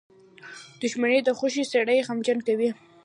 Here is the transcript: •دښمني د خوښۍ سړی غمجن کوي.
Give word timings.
•دښمني 0.81 1.19
د 1.23 1.29
خوښۍ 1.37 1.63
سړی 1.73 2.05
غمجن 2.07 2.39
کوي. 2.47 2.69